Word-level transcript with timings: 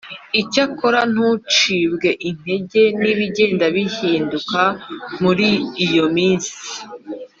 Icyakora 0.41 0.99
ntugacibwe 1.11 2.09
intege 2.29 2.81
n 3.01 3.03
ibigenda 3.13 3.65
bihinduka 3.75 4.61
muri 5.21 5.49
iyo 5.85 6.05
minsi 6.15 6.53